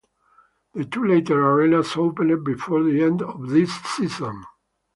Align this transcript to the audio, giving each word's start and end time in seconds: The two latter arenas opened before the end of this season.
The 0.73 0.83
two 0.85 1.05
latter 1.05 1.47
arenas 1.47 1.95
opened 1.95 2.43
before 2.43 2.81
the 2.81 3.03
end 3.03 3.21
of 3.21 3.49
this 3.49 3.69
season. 3.83 4.43